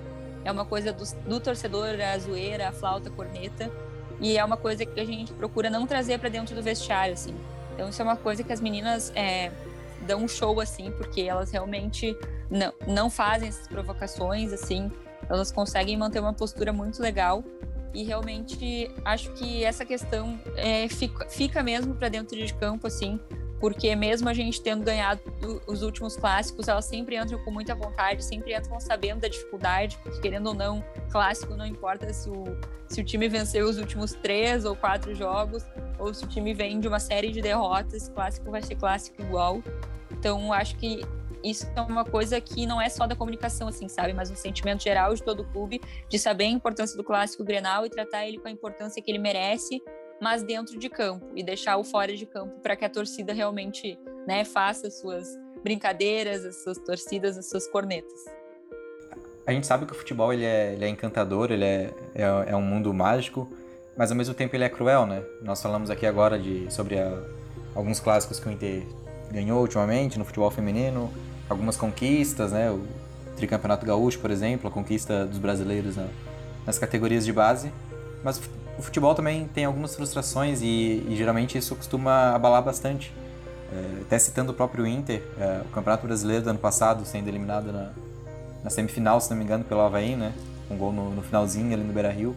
[0.45, 3.71] É uma coisa do, do torcedor, a zoeira, a flauta, a corneta
[4.23, 7.35] e é uma coisa que a gente procura não trazer para dentro do vestiário, assim.
[7.73, 9.51] Então, isso é uma coisa que as meninas é,
[10.07, 12.17] dão um show, assim, porque elas realmente
[12.49, 14.89] não, não fazem essas provocações, assim.
[15.29, 17.43] Elas conseguem manter uma postura muito legal.
[17.93, 23.19] E realmente acho que essa questão é, fica, fica mesmo para dentro de campo, assim,
[23.63, 25.21] porque mesmo a gente tendo ganhado
[25.65, 30.19] os últimos clássicos, elas sempre entram com muita vontade, sempre entram sabendo da dificuldade, porque
[30.19, 32.43] querendo ou não, clássico não importa se o,
[32.89, 35.63] se o time venceu os últimos três ou quatro jogos,
[35.97, 39.63] ou se o time vem de uma série de derrotas, clássico vai ser clássico igual.
[40.11, 40.99] Então, acho que
[41.41, 44.11] isso é uma coisa que não é só da comunicação, assim, sabe?
[44.11, 47.85] Mas um sentimento geral de todo o clube, de saber a importância do clássico Grenal
[47.85, 49.81] e tratar ele com a importância que ele merece
[50.21, 53.97] mas dentro de campo e deixar o fora de campo para que a torcida realmente
[54.27, 55.27] né, faça as suas
[55.63, 58.25] brincadeiras, as suas torcidas, as suas cornetas.
[59.45, 62.55] A gente sabe que o futebol ele é, ele é encantador, ele é, é, é,
[62.55, 63.49] um mundo mágico,
[63.97, 65.23] mas ao mesmo tempo ele é cruel, né?
[65.41, 67.21] Nós falamos aqui agora de, sobre a,
[67.75, 68.83] alguns clássicos que o Inter
[69.29, 71.11] ganhou ultimamente no futebol feminino,
[71.49, 72.71] algumas conquistas, né?
[72.71, 72.87] O
[73.35, 76.07] tricampeonato gaúcho, por exemplo, a conquista dos brasileiros na,
[76.65, 77.71] nas categorias de base.
[78.23, 78.39] Mas
[78.77, 83.13] o futebol também tem algumas frustrações e, e geralmente isso costuma abalar bastante.
[83.71, 87.71] É, até citando o próprio Inter, é, o Campeonato Brasileiro do ano passado, sendo eliminado
[87.71, 87.89] na,
[88.63, 90.33] na semifinal, se não me engano, pelo Havaí, né?
[90.69, 92.35] Um gol no, no finalzinho ali no Beira-Rio.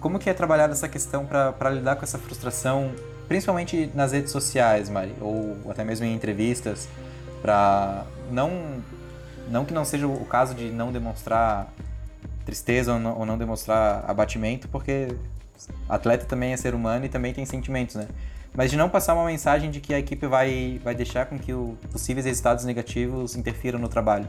[0.00, 2.92] Como que é trabalhar essa questão para lidar com essa frustração,
[3.26, 6.88] principalmente nas redes sociais, Mari, ou até mesmo em entrevistas,
[7.40, 8.82] para não
[9.48, 11.72] não que não seja o caso de não demonstrar
[12.44, 15.08] tristeza ou não, ou não demonstrar abatimento, porque
[15.88, 18.08] Atleta também é ser humano e também tem sentimentos, né?
[18.54, 21.52] Mas de não passar uma mensagem de que a equipe vai, vai deixar com que
[21.52, 24.28] os possíveis resultados negativos interfiram no trabalho.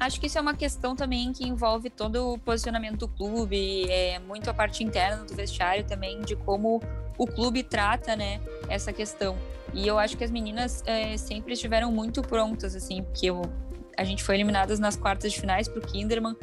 [0.00, 4.18] Acho que isso é uma questão também que envolve todo o posicionamento do clube, é
[4.20, 6.80] muito a parte interna do vestiário também, de como
[7.18, 9.36] o clube trata, né, essa questão.
[9.74, 13.42] E eu acho que as meninas é, sempre estiveram muito prontas, assim, porque eu,
[13.96, 16.36] a gente foi eliminadas nas quartas de finais para o Kinderman,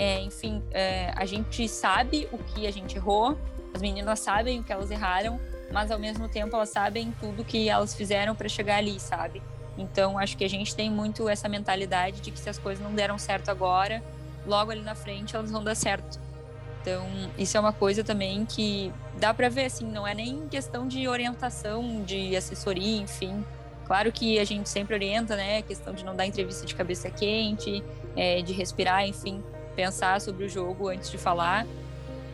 [0.00, 3.36] é, enfim, é, a gente sabe o que a gente errou,
[3.74, 5.38] as meninas sabem o que elas erraram,
[5.70, 9.42] mas ao mesmo tempo elas sabem tudo que elas fizeram para chegar ali, sabe?
[9.76, 12.94] Então acho que a gente tem muito essa mentalidade de que se as coisas não
[12.94, 14.02] deram certo agora,
[14.46, 16.18] logo ali na frente elas vão dar certo.
[16.80, 20.88] Então, isso é uma coisa também que dá para ver, assim, não é nem questão
[20.88, 23.44] de orientação, de assessoria, enfim.
[23.84, 25.60] Claro que a gente sempre orienta, né?
[25.60, 27.84] questão de não dar entrevista de cabeça quente,
[28.16, 31.66] é, de respirar, enfim pensar sobre o jogo antes de falar.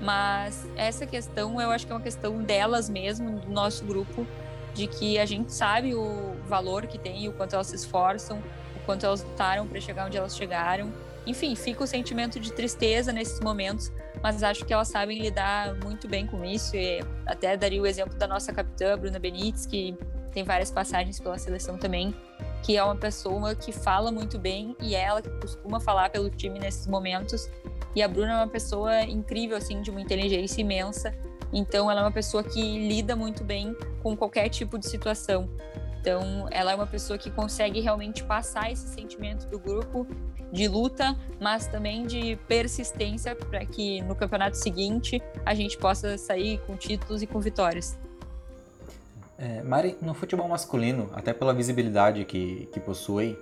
[0.00, 4.26] Mas essa questão eu acho que é uma questão delas mesmo, do nosso grupo,
[4.74, 8.38] de que a gente sabe o valor que tem, o quanto elas se esforçam,
[8.76, 10.92] o quanto elas lutaram para chegar onde elas chegaram.
[11.26, 13.90] Enfim, fica o sentimento de tristeza nesses momentos,
[14.22, 16.76] mas acho que elas sabem lidar muito bem com isso.
[16.76, 19.96] E até daria o exemplo da nossa capitã, Bruna Benítez, que
[20.36, 22.14] tem várias passagens pela seleção também,
[22.62, 26.28] que é uma pessoa que fala muito bem e é ela que costuma falar pelo
[26.28, 27.50] time nesses momentos.
[27.94, 31.14] E a Bruna é uma pessoa incrível, assim, de uma inteligência imensa.
[31.50, 35.48] Então, ela é uma pessoa que lida muito bem com qualquer tipo de situação.
[35.98, 40.06] Então, ela é uma pessoa que consegue realmente passar esse sentimento do grupo
[40.52, 46.60] de luta, mas também de persistência para que no campeonato seguinte a gente possa sair
[46.66, 47.98] com títulos e com vitórias.
[49.38, 53.38] É, Mari, no futebol masculino, até pela visibilidade que, que possui,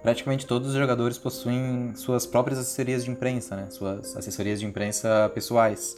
[0.00, 3.66] praticamente todos os jogadores possuem suas próprias assessorias de imprensa, né?
[3.70, 5.96] suas assessorias de imprensa pessoais.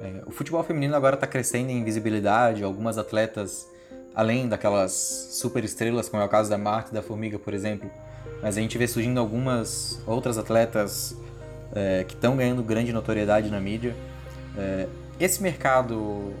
[0.00, 3.66] É, o futebol feminino agora está crescendo em visibilidade, algumas atletas,
[4.14, 4.92] além daquelas
[5.32, 7.90] super estrelas, como é o caso da Marta e da Formiga, por exemplo,
[8.42, 11.16] mas a gente vê surgindo algumas outras atletas
[11.74, 13.94] é, que estão ganhando grande notoriedade na mídia.
[14.58, 14.86] É,
[15.18, 16.34] esse mercado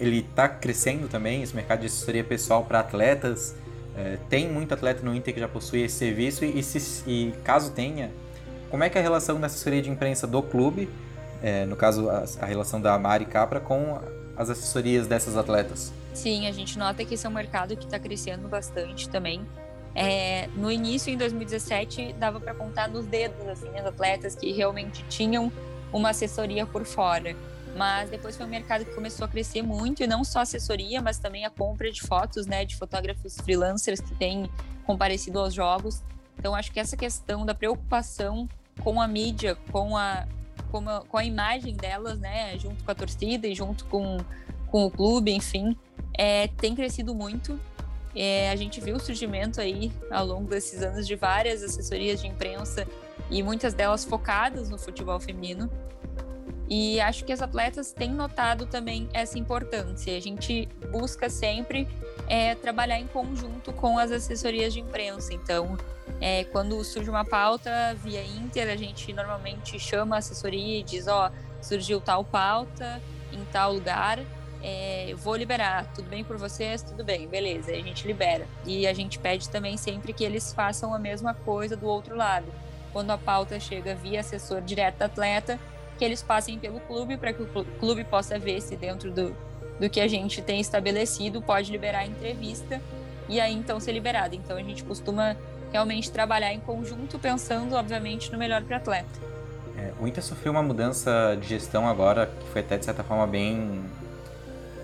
[0.00, 3.54] ele está crescendo também, esse mercado de assessoria pessoal para atletas.
[3.96, 7.72] É, tem muito atleta no Inter que já possui esse serviço e, se, e, caso
[7.72, 8.10] tenha,
[8.70, 10.88] como é que é a relação da assessoria de imprensa do clube,
[11.42, 14.00] é, no caso a, a, relação da Mari Capra com
[14.36, 15.92] as assessorias dessas atletas?
[16.14, 19.44] Sim, a gente nota que esse é um mercado que está crescendo bastante também.
[19.94, 25.04] É, no início, em 2017, dava para contar nos dedos assim as atletas que realmente
[25.08, 25.52] tinham
[25.92, 27.34] uma assessoria por fora.
[27.76, 31.18] Mas depois foi um mercado que começou a crescer muito, e não só assessoria, mas
[31.18, 34.50] também a compra de fotos, né, de fotógrafos freelancers que têm
[34.84, 36.02] comparecido aos jogos.
[36.38, 38.48] Então, acho que essa questão da preocupação
[38.82, 40.26] com a mídia, com a,
[40.70, 44.18] com a, com a imagem delas, né, junto com a torcida e junto com,
[44.66, 45.76] com o clube, enfim,
[46.16, 47.60] é, tem crescido muito.
[48.14, 52.26] É, a gente viu o surgimento aí, ao longo desses anos, de várias assessorias de
[52.26, 52.86] imprensa
[53.30, 55.70] e muitas delas focadas no futebol feminino.
[56.70, 60.16] E acho que as atletas têm notado também essa importância.
[60.16, 61.88] A gente busca sempre
[62.28, 65.34] é, trabalhar em conjunto com as assessorias de imprensa.
[65.34, 65.76] Então,
[66.20, 71.08] é, quando surge uma pauta via Inter, a gente normalmente chama a assessoria e diz:
[71.08, 73.02] Ó, oh, surgiu tal pauta
[73.32, 74.20] em tal lugar,
[74.62, 75.92] é, vou liberar.
[75.92, 76.82] Tudo bem por vocês?
[76.82, 77.72] Tudo bem, beleza.
[77.72, 78.46] A gente libera.
[78.64, 82.46] E a gente pede também sempre que eles façam a mesma coisa do outro lado.
[82.92, 85.58] Quando a pauta chega via assessor direto atleta,
[86.00, 87.46] que eles passem pelo clube para que o
[87.78, 89.36] clube possa ver se dentro do,
[89.78, 92.80] do que a gente tem estabelecido pode liberar a entrevista
[93.28, 94.34] e aí então ser liberado.
[94.34, 95.36] Então a gente costuma
[95.70, 99.10] realmente trabalhar em conjunto, pensando, obviamente, no melhor para o atleta.
[99.76, 103.26] É, o Inter sofreu uma mudança de gestão agora que foi até de certa forma
[103.26, 103.84] bem,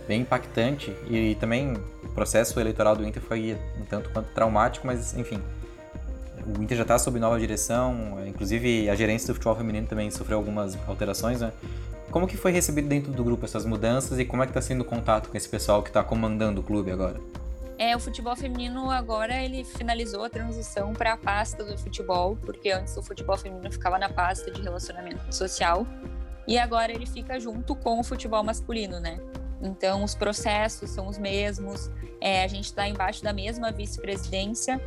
[0.07, 5.17] bem impactante e também o processo eleitoral do Inter foi um tanto quanto traumático, mas
[5.17, 5.41] enfim,
[6.47, 10.39] o Inter já está sob nova direção, inclusive a gerência do futebol feminino também sofreu
[10.39, 11.53] algumas alterações, né?
[12.11, 14.83] Como que foi recebido dentro do grupo essas mudanças e como é que está sendo
[14.83, 17.21] o contato com esse pessoal que está comandando o clube agora?
[17.79, 22.71] É, o futebol feminino agora ele finalizou a transição para a pasta do futebol, porque
[22.71, 25.87] antes o futebol feminino ficava na pasta de relacionamento social
[26.47, 29.21] e agora ele fica junto com o futebol masculino, né?
[29.61, 34.81] Então os processos são os mesmos, é, a gente está embaixo da mesma vice-presidência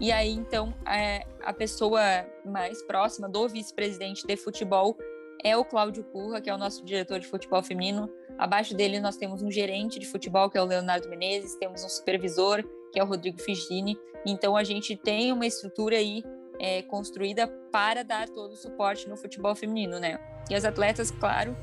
[0.00, 2.00] e aí, então, é, a pessoa
[2.44, 4.96] mais próxima do vice-presidente de futebol
[5.44, 8.10] é o Cláudio Curra, que é o nosso diretor de futebol feminino.
[8.38, 11.88] Abaixo dele, nós temos um gerente de futebol, que é o Leonardo Menezes, temos um
[11.88, 13.98] supervisor, que é o Rodrigo Figini.
[14.24, 16.24] Então, a gente tem uma estrutura aí
[16.58, 20.18] é, construída para dar todo o suporte no futebol feminino, né?
[20.48, 21.56] E as atletas, claro,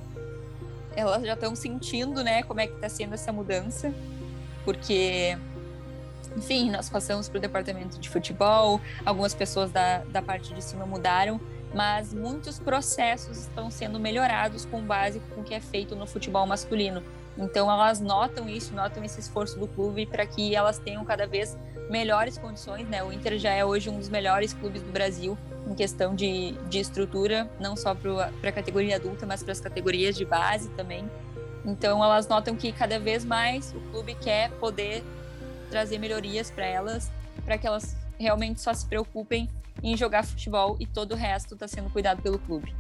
[0.96, 3.94] elas já estão sentindo, né, como é que está sendo essa mudança,
[4.66, 5.38] porque
[6.38, 10.86] enfim, nós passamos para o departamento de futebol, algumas pessoas da, da parte de cima
[10.86, 11.42] mudaram,
[11.74, 16.46] mas muitos processos estão sendo melhorados com base com o que é feito no futebol
[16.46, 17.04] masculino.
[17.36, 21.58] Então elas notam isso, notam esse esforço do clube para que elas tenham cada vez
[21.90, 23.04] melhores condições, né?
[23.04, 26.80] O Inter já é hoje um dos melhores clubes do Brasil em questão de, de
[26.80, 31.10] estrutura, não só para a categoria adulta, mas para as categorias de base também.
[31.66, 35.04] Então elas notam que cada vez mais o clube quer poder
[35.70, 37.12] trazer melhorias para elas,
[37.46, 39.50] para que elas realmente só se preocupem
[39.84, 42.74] em jogar futebol e todo o resto está sendo cuidado pelo clube.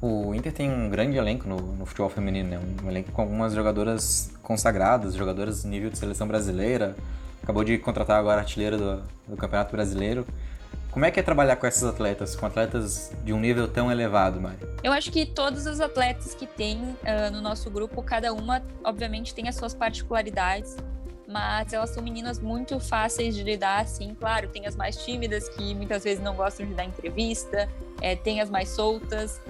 [0.00, 2.60] O Inter tem um grande elenco no, no, futebol feminino, né?
[2.82, 6.96] Um elenco com algumas jogadoras consagradas, jogadoras nível de seleção brasileira.
[7.40, 10.26] Acabou de contratar agora a artilheira do, do Campeonato Brasileiro.
[10.90, 14.40] Como é que é trabalhar com essas atletas, com atletas de um nível tão elevado,
[14.40, 14.58] Mari?
[14.82, 19.34] Eu acho que todos os atletas que tem uh, no nosso grupo, cada uma, obviamente,
[19.34, 20.76] tem as suas particularidades,
[21.32, 25.74] mas elas são meninas muito fáceis de lidar, assim, claro, tem as mais tímidas que
[25.74, 27.68] muitas vezes não gostam de dar entrevista,
[28.00, 29.40] é, tem as mais soltas,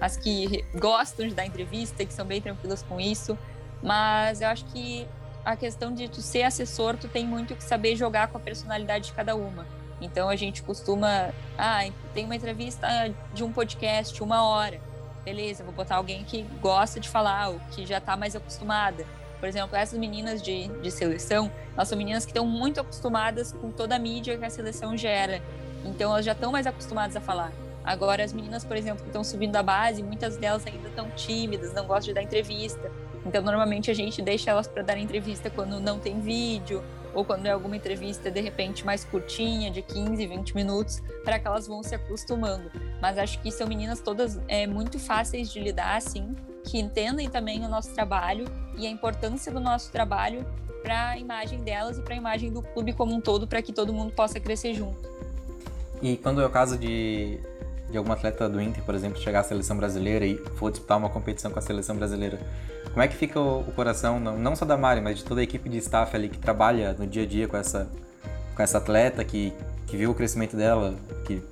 [0.00, 3.38] as que gostam de dar entrevista, que são bem tranquilas com isso,
[3.82, 5.08] mas eu acho que
[5.44, 9.06] a questão de tu ser assessor, tu tem muito que saber jogar com a personalidade
[9.06, 9.66] de cada uma.
[10.00, 11.80] Então a gente costuma, ah,
[12.14, 12.86] tem uma entrevista
[13.32, 14.80] de um podcast, uma hora.
[15.24, 19.06] Beleza, vou botar alguém que gosta de falar, ou que já está mais acostumada.
[19.40, 23.72] Por exemplo, essas meninas de, de seleção, elas são meninas que estão muito acostumadas com
[23.72, 25.42] toda a mídia que a seleção gera.
[25.84, 27.50] Então elas já estão mais acostumadas a falar.
[27.82, 31.72] Agora, as meninas, por exemplo, que estão subindo da base, muitas delas ainda estão tímidas,
[31.72, 32.92] não gostam de dar entrevista.
[33.24, 37.46] Então, normalmente a gente deixa elas para dar entrevista quando não tem vídeo ou quando
[37.46, 41.82] é alguma entrevista de repente mais curtinha, de 15, 20 minutos, para que elas vão
[41.82, 42.70] se acostumando.
[43.00, 47.64] Mas acho que são meninas todas é, muito fáceis de lidar, assim, que entendem também
[47.64, 48.46] o nosso trabalho
[48.76, 50.44] e a importância do nosso trabalho
[50.82, 53.72] para a imagem delas e para a imagem do clube como um todo, para que
[53.72, 55.08] todo mundo possa crescer junto.
[56.02, 57.38] E quando é o caso de,
[57.90, 61.10] de algum atleta do Inter, por exemplo, chegar à seleção brasileira e for disputar uma
[61.10, 62.40] competição com a seleção brasileira,
[62.90, 65.40] como é que fica o, o coração, não, não, só da Mari, mas de toda
[65.40, 67.88] a equipe de staff ali que trabalha no dia a dia com essa,
[68.56, 69.52] com essa atleta, que,
[69.86, 70.94] que viu o crescimento dela,
[71.26, 71.42] que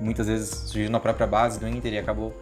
[0.00, 2.32] muitas vezes surgiu na própria base do Inter e acabou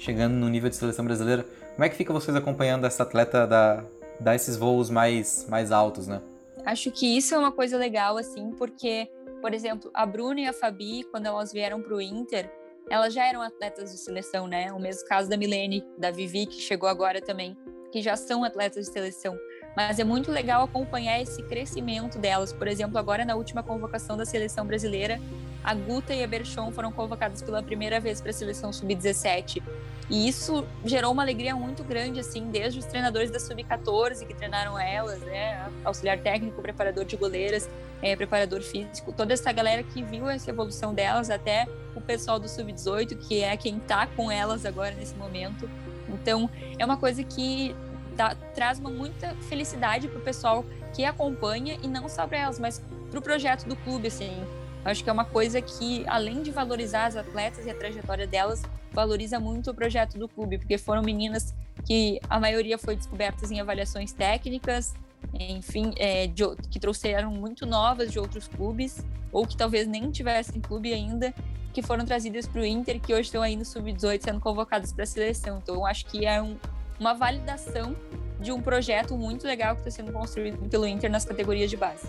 [0.00, 1.44] chegando no nível de seleção brasileira.
[1.74, 6.20] Como é que fica vocês acompanhando essa atleta dar, esses voos mais, mais altos, né?
[6.64, 9.08] Acho que isso é uma coisa legal, assim, porque,
[9.40, 12.50] por exemplo, a Bruna e a Fabi, quando elas vieram para o Inter,
[12.90, 14.72] elas já eram atletas de seleção, né?
[14.72, 17.56] O mesmo caso da Milene, da Vivi, que chegou agora também
[17.90, 19.38] que já são atletas de seleção.
[19.76, 22.52] Mas é muito legal acompanhar esse crescimento delas.
[22.52, 25.20] Por exemplo, agora na última convocação da seleção brasileira,
[25.62, 29.62] a Guta e a Berchon foram convocadas pela primeira vez para a seleção sub-17.
[30.08, 34.78] E isso gerou uma alegria muito grande, assim, desde os treinadores da sub-14 que treinaram
[34.78, 37.68] elas, né, auxiliar técnico, preparador de goleiras,
[38.02, 42.48] é, preparador físico, toda essa galera que viu essa evolução delas, até o pessoal do
[42.48, 45.70] sub-18, que é quem está com elas agora nesse momento.
[46.08, 47.76] Então, é uma coisa que
[48.16, 52.58] dá, traz uma muita felicidade para o pessoal que acompanha e não só para elas,
[52.58, 54.44] mas para o projeto do clube, assim.
[54.84, 58.62] Acho que é uma coisa que, além de valorizar as atletas e a trajetória delas,
[58.92, 63.60] valoriza muito o projeto do clube, porque foram meninas que a maioria foi descobertas em
[63.60, 64.94] avaliações técnicas,
[65.38, 70.60] enfim, é, de, que trouxeram muito novas de outros clubes, ou que talvez nem tivessem
[70.60, 71.34] clube ainda,
[71.72, 75.04] que foram trazidas para o Inter, que hoje estão aí no Sub-18 sendo convocadas para
[75.04, 75.58] a seleção.
[75.62, 76.56] Então, acho que é um,
[76.98, 77.94] uma validação
[78.40, 82.08] de um projeto muito legal que está sendo construído pelo Inter nas categorias de base.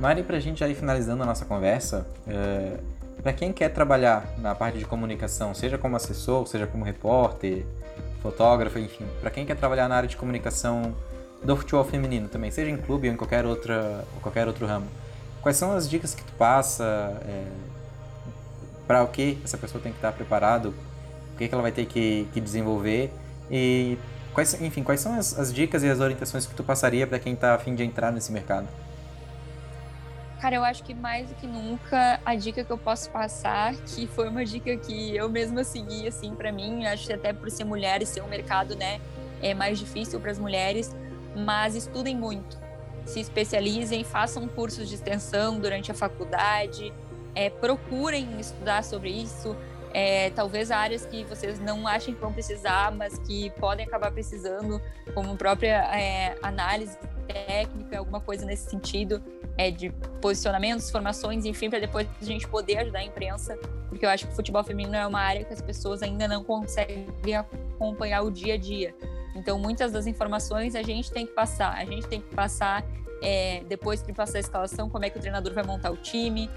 [0.00, 2.78] Mari, para a gente ir finalizando a nossa conversa, é,
[3.22, 7.66] para quem quer trabalhar na parte de comunicação, seja como assessor, seja como repórter,
[8.22, 10.94] fotógrafo, enfim, para quem quer trabalhar na área de comunicação
[11.44, 14.86] do futebol feminino também, seja em clube ou em qualquer, outra, qualquer outro ramo,
[15.42, 16.82] quais são as dicas que tu passa?
[17.26, 17.44] É,
[18.86, 20.74] para o que essa pessoa tem que estar preparado,
[21.34, 23.12] o que, que ela vai ter que, que desenvolver
[23.50, 23.98] e
[24.32, 27.34] quais, enfim, quais são as, as dicas e as orientações que tu passaria para quem
[27.34, 28.66] está a fim de entrar nesse mercado?
[30.40, 34.06] Cara, eu acho que mais do que nunca a dica que eu posso passar, que
[34.06, 37.64] foi uma dica que eu mesma segui assim para mim, acho que até por ser
[37.64, 39.00] mulher e ser um mercado, né,
[39.42, 40.96] é mais difícil para as mulheres,
[41.36, 42.58] mas estudem muito,
[43.04, 46.90] se especializem, façam cursos de extensão durante a faculdade,
[47.34, 49.54] é, procurem estudar sobre isso.
[49.92, 54.80] É, talvez áreas que vocês não achem que vão precisar, mas que podem acabar precisando,
[55.12, 59.20] como própria é, análise técnica, alguma coisa nesse sentido,
[59.60, 59.90] é, de
[60.22, 63.58] posicionamentos, formações, enfim, para depois a gente poder ajudar a imprensa,
[63.90, 66.42] porque eu acho que o futebol feminino é uma área que as pessoas ainda não
[66.42, 68.94] conseguem acompanhar o dia a dia.
[69.36, 72.82] Então, muitas das informações a gente tem que passar, a gente tem que passar
[73.22, 76.48] é, depois que passar a escalação, como é que o treinador vai montar o time,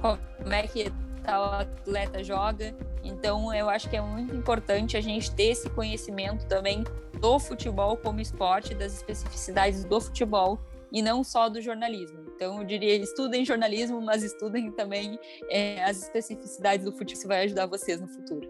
[0.00, 2.74] como é que tal atleta joga.
[3.04, 6.82] Então, eu acho que é muito importante a gente ter esse conhecimento também
[7.20, 10.58] do futebol como esporte, das especificidades do futebol
[10.90, 12.21] e não só do jornalismo.
[12.34, 15.18] Então, eu diria, estudem jornalismo, mas estudem também
[15.48, 18.48] é, as especificidades do futebol, isso vai ajudar vocês no futuro.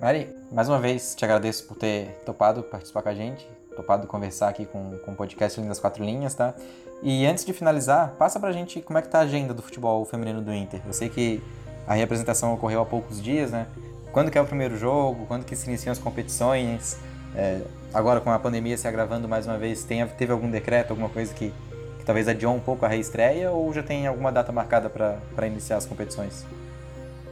[0.00, 4.48] Mari, mais uma vez te agradeço por ter topado participar com a gente, topado conversar
[4.48, 6.54] aqui com, com o podcast Lindas Quatro Linhas, tá?
[7.02, 10.04] E antes de finalizar, passa pra gente como é que tá a agenda do futebol
[10.04, 10.80] feminino do Inter.
[10.86, 11.42] Eu sei que
[11.86, 13.66] a representação ocorreu há poucos dias, né?
[14.12, 15.26] Quando que é o primeiro jogo?
[15.26, 16.98] Quando que se iniciam as competições?
[17.34, 17.62] É,
[17.94, 21.32] agora com a pandemia se agravando mais uma vez, tem, teve algum decreto, alguma coisa
[21.32, 21.52] que,
[22.02, 25.76] que talvez adiou um pouco a reestreia ou já tem alguma data marcada para iniciar
[25.76, 26.44] as competições?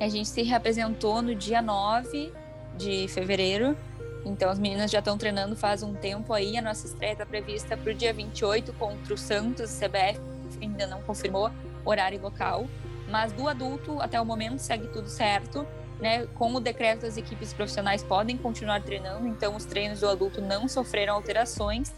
[0.01, 2.33] A gente se reapresentou no dia 9
[2.79, 3.77] de fevereiro,
[4.25, 6.57] então as meninas já estão treinando faz um tempo aí.
[6.57, 10.21] A nossa estreia está prevista para o dia 28 contra o Santos, CBF
[10.63, 11.51] ainda não confirmou
[11.85, 12.67] horário e local,
[13.09, 15.67] mas do adulto até o momento segue tudo certo.
[15.99, 20.41] Né, com o decreto, as equipes profissionais podem continuar treinando, então os treinos do adulto
[20.41, 21.93] não sofreram alterações.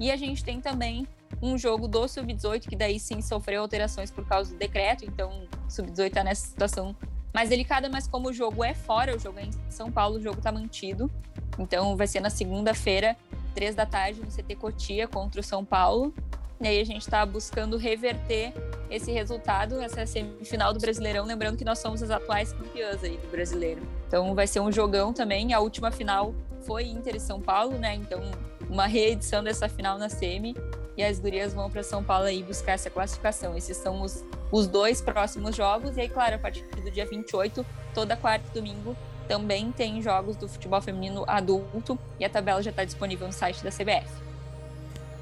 [0.00, 1.06] E a gente tem também
[1.40, 5.30] um jogo do Sub-18, que daí sim sofreu alterações por causa do decreto, então
[5.66, 6.96] o Sub-18 está nessa situação
[7.36, 10.20] mais delicada, mas como o jogo é fora, o jogo é em São Paulo, o
[10.20, 11.10] jogo está mantido.
[11.58, 13.14] Então vai ser na segunda-feira,
[13.54, 16.14] três da tarde, no CT Cotia contra o São Paulo.
[16.58, 18.54] E aí a gente está buscando reverter
[18.88, 23.30] esse resultado, essa semifinal do Brasileirão, lembrando que nós somos as atuais campeãs aí do
[23.30, 23.82] Brasileiro.
[24.08, 25.52] Então vai ser um jogão também.
[25.52, 27.94] A última final foi Inter e São Paulo, né?
[27.94, 28.22] Então
[28.70, 30.54] uma reedição dessa final na semi
[30.96, 33.56] e as gurias vão para São Paulo aí buscar essa classificação.
[33.56, 37.64] Esses são os, os dois próximos jogos e aí, claro, a partir do dia 28,
[37.94, 38.96] toda quarta e domingo
[39.28, 43.62] também tem jogos do futebol feminino adulto e a tabela já está disponível no site
[43.62, 44.08] da CBF.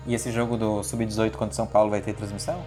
[0.07, 2.62] E esse jogo do Sub-18 contra São Paulo vai ter transmissão?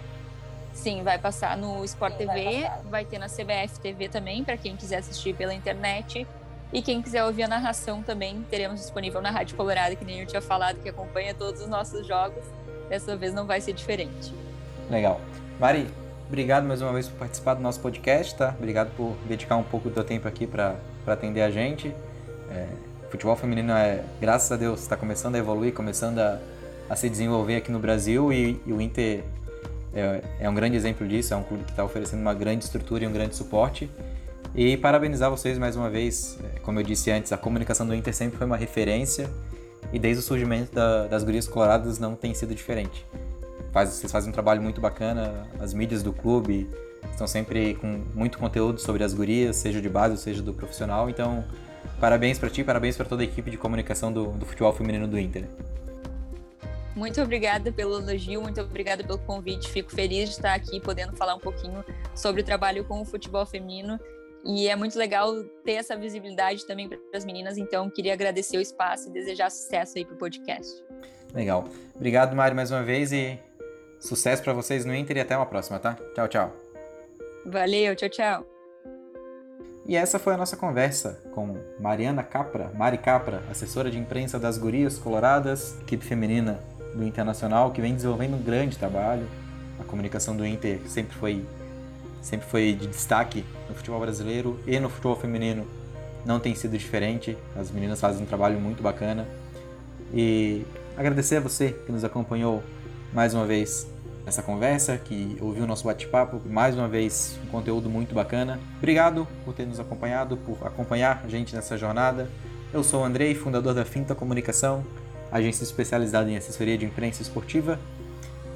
[0.72, 4.56] Sim, vai passar no Sport Sim, TV, vai, vai, ter na CBF TV também, para
[4.56, 6.26] quem quiser assistir pela internet.
[6.72, 10.26] E quem quiser ouvir a narração também, teremos disponível na Rádio Colorado, que nem eu
[10.26, 12.44] tinha falado, que acompanha todos os nossos jogos.
[12.88, 14.32] Dessa vez não vai ser diferente.
[14.90, 15.20] Legal.
[15.60, 15.86] Mari,
[16.26, 18.54] obrigado mais uma vez por participar do nosso podcast, tá?
[18.56, 20.76] Obrigado por dedicar um pouco do teu tempo aqui para
[21.06, 21.94] atender a gente.
[22.50, 22.66] É,
[23.10, 26.38] futebol feminino é, graças a Deus, está começando a evoluir, começando a
[26.88, 29.22] a se desenvolver aqui no Brasil e, e o Inter
[29.94, 33.04] é, é, um grande exemplo disso, é um clube que está oferecendo uma grande estrutura
[33.04, 33.90] e um grande suporte.
[34.54, 38.14] E parabenizar vocês mais uma vez, é, como eu disse antes, a comunicação do Inter
[38.14, 39.28] sempre foi uma referência
[39.92, 43.06] e desde o surgimento da, das gurias coloradas não tem sido diferente.
[43.72, 46.68] Faz, vocês fazem um trabalho muito bacana, as mídias do clube
[47.10, 51.08] estão sempre com muito conteúdo sobre as gurias, seja de base ou seja do profissional,
[51.08, 51.44] então
[52.00, 55.18] parabéns para ti, parabéns para toda a equipe de comunicação do, do futebol feminino do
[55.18, 55.44] Inter.
[56.98, 59.68] Muito obrigada pelo elogio, muito obrigada pelo convite.
[59.68, 63.46] Fico feliz de estar aqui podendo falar um pouquinho sobre o trabalho com o futebol
[63.46, 64.00] feminino.
[64.48, 67.58] E é muito legal ter essa visibilidade também para as meninas.
[67.58, 70.82] Então, queria agradecer o espaço e desejar sucesso aí para o podcast.
[71.34, 71.68] Legal.
[71.94, 73.38] Obrigado, Mari, mais uma vez e
[74.00, 75.98] sucesso para vocês no Inter e até uma próxima, tá?
[76.14, 76.56] Tchau, tchau.
[77.44, 78.46] Valeu, tchau, tchau.
[79.86, 84.56] E essa foi a nossa conversa com Mariana Capra, Mari Capra, assessora de imprensa das
[84.56, 86.58] Gurias Coloradas, equipe feminina
[86.94, 89.28] do Internacional, que vem desenvolvendo um grande trabalho.
[89.78, 91.44] A comunicação do Inter sempre foi,
[92.22, 95.66] sempre foi de destaque no futebol brasileiro e no futebol feminino
[96.24, 97.36] não tem sido diferente.
[97.56, 99.26] As meninas fazem um trabalho muito bacana.
[100.12, 100.64] E
[100.96, 102.62] agradecer a você que nos acompanhou
[103.12, 103.86] mais uma vez
[104.24, 108.58] nessa conversa, que ouviu o nosso bate-papo, mais uma vez um conteúdo muito bacana.
[108.78, 112.28] Obrigado por ter nos acompanhado, por acompanhar a gente nessa jornada.
[112.72, 114.84] Eu sou o Andrei, fundador da Finta Comunicação
[115.30, 117.78] agência especializada em assessoria de imprensa esportiva.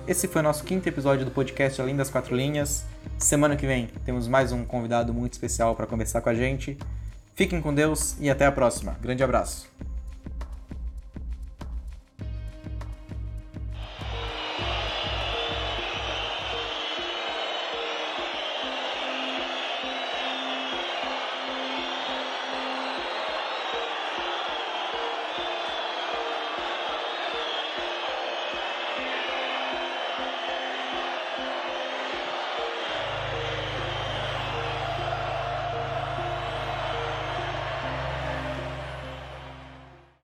[0.06, 2.84] Esse foi o nosso quinto episódio do podcast Além das Quatro Linhas.
[3.18, 6.76] Semana que vem temos mais um convidado muito especial para conversar com a gente.
[7.36, 8.96] Fiquem com Deus e até a próxima.
[9.00, 9.70] Grande abraço.